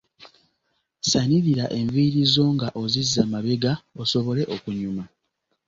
[1.09, 3.71] Sanirira enviiri zo nga ozizza mabega
[4.03, 5.03] osobole okunyuma.